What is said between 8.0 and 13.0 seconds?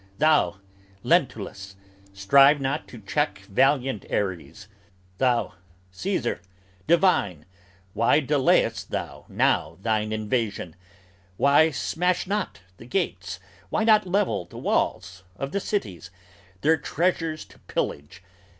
delayest thou now thine invasion? Why smash not the